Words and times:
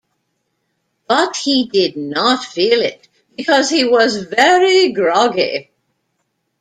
But 1.07 1.35
he 1.35 1.67
did 1.69 1.95
not 1.95 2.43
feel 2.43 2.79
it, 2.81 3.07
because 3.37 3.69
he 3.69 3.87
was 3.87 4.17
very 4.23 4.93
groggy. 4.93 5.69